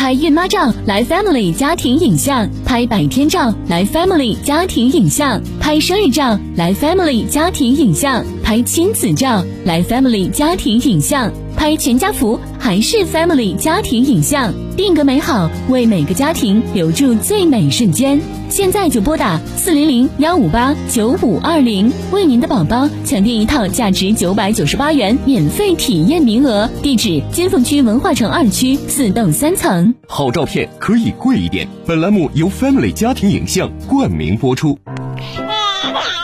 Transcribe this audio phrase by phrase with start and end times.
[0.00, 18.18] 拍孕妈照来 Family 家庭影像，拍百天照来 Family 家庭影像，拍生日照来 Family 家庭影像，拍亲子照来 Family 家庭影像，拍全家福还是 Family 家庭影像，定格美好，为每个家庭留住最美瞬间。
[18.48, 26.68] 现在就拨打四零零幺五八九五二零，为您的宝宝抢订一套价值九百九十八元免费体验名额。
[26.82, 29.89] 地址：金凤区文化城二区四栋三层。
[30.08, 31.68] 好照片可以贵一点。
[31.86, 34.78] 本栏目由 Family 家庭影像冠名播出。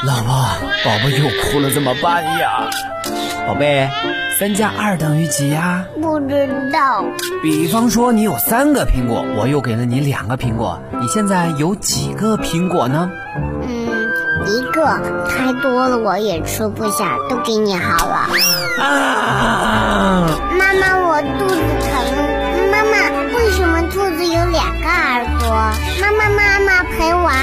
[0.04, 0.34] 老婆，
[0.84, 2.70] 宝宝又哭了，怎么办呀？
[3.46, 3.88] 宝贝，
[4.38, 5.84] 三加二等于几呀？
[6.00, 7.04] 不知道。
[7.42, 13.10] 比方说，你有三个苹果，我又给了你两个苹果，你现在有几个苹果呢？
[13.62, 13.88] 嗯，
[14.46, 14.84] 一个。
[15.28, 18.28] 太多了我也吃不下，都给你好了。
[18.80, 20.26] 啊！
[20.58, 21.60] 妈妈，我肚子
[23.90, 25.48] 兔子有两个耳朵？
[26.00, 27.34] 妈妈，妈妈陪玩。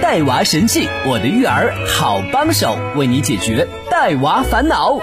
[0.00, 5.00] 带娃神器，我的育儿好帮手，为你解决带娃烦恼。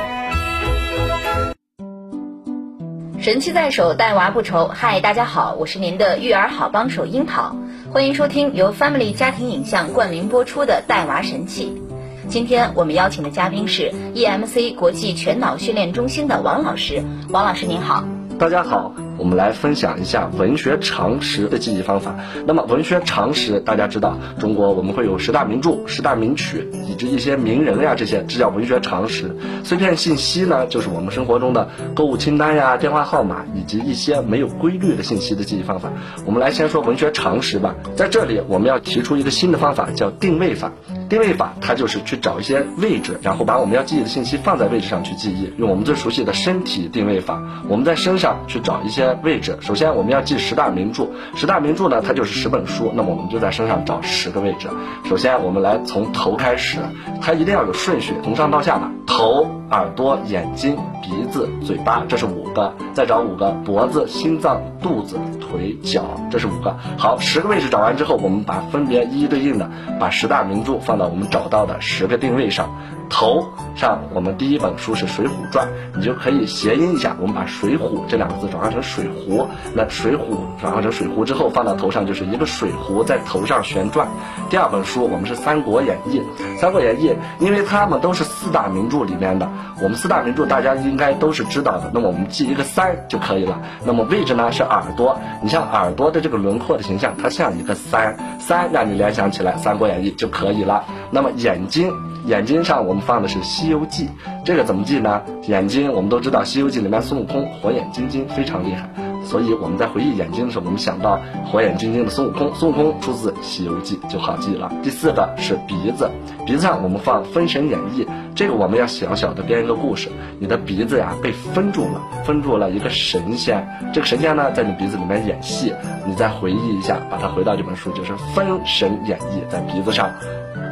[3.19, 4.67] 神器在手，带娃不愁。
[4.67, 7.55] 嗨，大家好，我是您的育儿好帮手樱桃，
[7.91, 11.81] 欢迎收听由 Family 家庭影像冠名播出的带娃神器。
[12.27, 18.03] 今天我们邀请的嘉宾是 EMC 国际全脑训练中心的王老师，王老师您好。
[18.37, 22.15] 大家好，我们来分享一下文学常识的记忆方法。
[22.47, 29.35] 那么文学常识，大家知道，中国我们会有十大名著、十大名曲，以及一些名人呀，这些这叫文学常识。
[29.63, 35.91] 碎片信息呢，就是我们生活中的购物清单呀、电话号码，以及一些没有规律的信息的记忆方法。
[36.25, 37.75] 我们来先说文学常识吧。
[37.95, 40.71] 在这里，我们要提出一个新的方法，叫定位法。
[41.09, 45.51] 定位法，它就是去找一些位置，然后把我们要记忆的信息放在位置上去记忆。
[45.57, 49.57] 用我们最熟悉的身体定位法，我们在身上去找一些位置。
[49.61, 52.91] 首先，我们要记十大名著，十大名著呢，它就是十本书。
[52.95, 54.67] 那么我们就在身上找十个位置。
[55.05, 56.79] 首先，我们来从头开始，
[57.21, 58.89] 它一定要有顺序，从上到下的。
[59.05, 62.73] 头、耳朵、眼睛、鼻子、嘴巴，这是五个。
[62.93, 66.75] 再找五个，脖子、心脏、肚子、腿、脚，这是五个。
[66.97, 69.69] 好，十个位置找完之后，我们把分别一一对应的
[69.99, 71.07] 把十大名著放到。
[71.07, 72.69] 我们找到的十个定位上，
[73.09, 79.47] 头上我们第一本书是《水浒传》，你就可以谐音一下，我们把“水浒”这两个字转换成“水壶”。
[79.73, 80.19] 那“水浒”
[80.61, 84.07] 转换成“水壶”之后，放到头上就是一个水壶在头上旋转。
[84.49, 86.19] 第二本书我们是《三国演义》，
[86.59, 87.09] 《三国演义》
[87.39, 89.49] 因为它们都是四大名著里面的，
[89.81, 91.91] 我们四大名著大家应该都是知道的。
[91.93, 93.61] 那么我们记一个三就可以了。
[93.85, 100.83] 那么位置呢是耳朵，你像耳朵的这个轮廓的形象，它像一个三，三让你联想起来《三国演义》就可以了。
[101.11, 101.93] 那么眼睛，
[102.25, 104.05] 眼睛上我们放的是《西游记》，
[104.43, 105.21] 这个怎么记呢？
[105.47, 108.89] 眼睛我们都知道，《西游记》里面孙悟空火眼金睛非常厉害，
[109.29, 114.71] 所以我们在回忆眼睛的时候，我们想到火眼金睛的孙悟空，孙悟空出自《西游记》就好记了。
[114.81, 116.09] 第四个是鼻子，
[116.47, 118.03] 鼻子上我们放《封神演义》，
[118.33, 125.71] 这个我们要小小的编一个故事，你的鼻子呀被封住了，封住了一个神仙，这个神仙呢在你鼻子里面演戏，
[126.07, 130.09] 你再回忆一下，把它回到这本书，就是《封神演义》在鼻子上。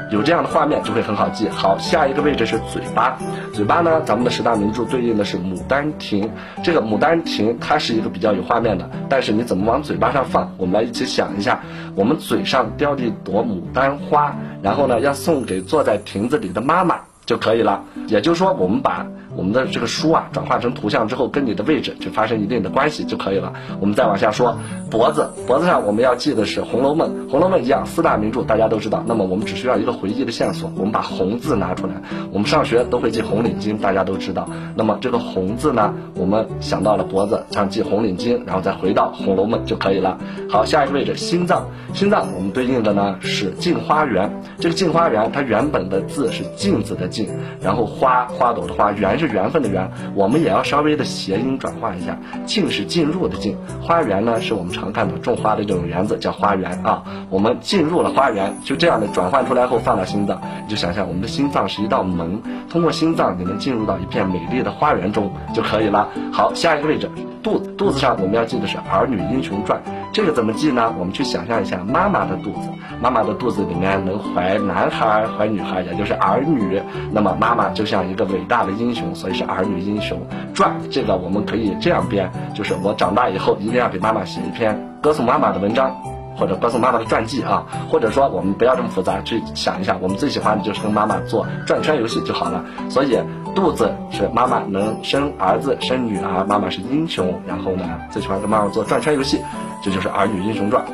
[0.09, 1.50] 有这样的画面就会很好记。
[1.50, 3.18] 好，下一个位置是嘴巴，
[3.53, 6.23] 嘴巴呢，咱们的十大名著对应的是《牡丹亭》。
[6.63, 10.53] 这个《牡丹亭》它是一个比较有画面的，但是你怎么往嘴巴上放？
[10.57, 11.62] 我们来一起想一下，
[11.96, 17.01] 我们嘴上叼着一朵牡丹花，然后呢，要送给坐在亭子里的妈妈。
[17.25, 17.84] 就可以了。
[18.07, 19.06] 也就是说，我们把
[19.38, 23.53] 我们的这个书啊转化成图像之后，跟你的位置就发生一定的关系就可以了。
[23.80, 24.58] 我们再往下说，
[24.90, 29.03] 脖子，脖子上我们要记的是《红楼梦》，《红楼梦》一样四大名著，大家都知道。
[29.08, 31.94] 那么我们只需要一个回忆的线索，我们把“红”字拿出来。
[32.31, 34.50] 我们上学都会记红领巾，大家都知道。
[34.76, 40.18] 那么这个“红”字呢，我们想到了脖子，像记红领巾，然后再回到《红楼梦》就可以了。
[40.50, 44.30] 好，下一个位置，心脏，心脏我们对应的呢是《镜花缘》。
[44.59, 47.28] 这个《镜花缘》它原本的字是镜子的镜。
[47.62, 52.18] 然后花花朵的花，缘是缘分的缘，我们也要稍微的谐音转换一下。
[52.46, 57.03] 进是进入的进，花园呢是我们常看到种花的这种园子叫花园啊。
[57.29, 66.09] 我们进入了花园，就这样的转换出来后放到心脏，你就想象我们的心脏是一道门，通过心脏你能进入到一片美丽的花园中就可以了。
[66.32, 67.09] 好，下一个位置，
[67.47, 69.79] 肚子，肚子上我们要记的是《儿女英雄传》。
[70.11, 70.94] 这个怎么记呢？
[70.99, 72.67] 我们去想象一下妈妈的肚子，
[73.02, 76.82] 妈妈的肚子里面能怀男孩怀女孩，也就是儿女。
[77.14, 80.20] 那么妈妈就像一个伟大的英雄，所以是儿女英雄
[80.53, 80.76] 传。
[80.91, 85.96] 这个我们可以这样编，就是我长大以后一定要给妈妈写一篇歌颂妈妈的文章。
[86.37, 92.63] 或者歌颂妈妈的传记啊，或者说我们不要这么复杂，去想一下，我们最喜欢的就是跟妈妈做转圈游戏就好了。
[92.89, 93.17] 所以
[93.55, 97.41] 肚子是妈妈能生儿子生女儿，妈妈是英雄。
[97.47, 99.41] 然后呢，最喜欢跟妈妈做转圈游戏，
[99.84, 100.85] 这就是儿女英雄传。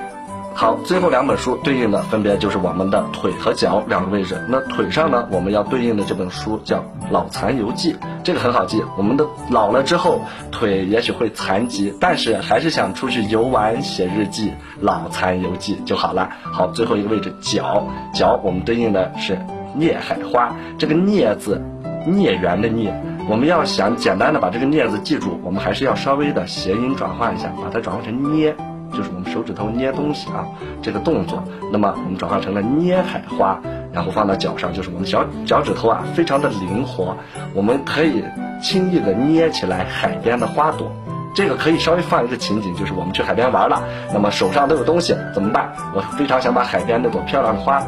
[0.55, 4.39] 好，最后两本书对应的分别就是我们的腿和脚两个位置。
[4.49, 6.77] 那腿上呢，我们要对应的这本书叫
[7.11, 8.83] 《脑残游记》，这个很好记。
[8.95, 10.21] 我们的老了之后，
[10.51, 16.29] 腿也许会残疾，但是还是想出去游玩、写日记，《脑残游记》就好了。
[16.43, 19.39] 好，最后一个位置脚，脚我们对应的是
[19.75, 21.61] 孽海花，这个孽字，
[22.05, 22.93] 孽缘的孽。
[23.27, 28.55] 我们要想简单的把这个孽字记住，我们还是要稍微的谐音转换一下，把它转换成捏。
[28.93, 30.45] 就是我们手指头捏东西啊，
[30.81, 33.59] 这个动作，那么我们转化成了捏海花，
[33.91, 37.17] 然后放到脚上，就是我们脚脚趾头啊，非常的灵活，
[37.53, 38.23] 我们可以
[38.61, 40.91] 轻易的捏起来海边的花朵。
[41.35, 43.81] 这个可以稍微放一个情景，就是我们去海边玩了，
[44.13, 45.73] 那么手上都有东西怎么办？
[45.95, 47.83] 我非常想把海边那朵漂亮的花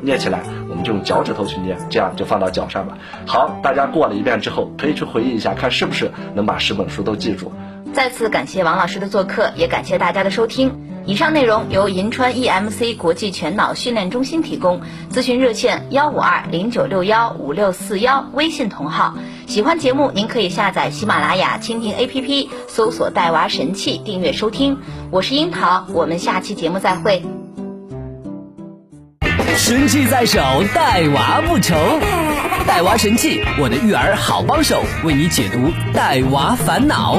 [0.00, 2.96] 捏起来，我们就用脚趾头去捏，这样就放到脚上了。
[3.26, 7.52] 好，大家过了一遍之后，可以去回忆一下，看是不是能把十本书都记住。
[7.96, 10.70] 再次感谢王老师的做客，也感谢大家的收听。
[11.06, 19.14] 以上内容由银川 EMC 国际全脑训练中心提供，咨询热线幺五二零九六幺五六四幺，微信同号。
[19.46, 24.76] 喜欢节目，您可以下载喜马拉雅、蜻蜓 APP，搜索“带娃神器”订阅收听。
[25.10, 27.22] 我是樱桃，我们下期节目再会。
[29.56, 30.38] 神器在手，
[30.74, 31.74] 带娃不愁。
[32.66, 37.18] 带娃神器，我的育儿好帮手，为你解读带娃烦恼。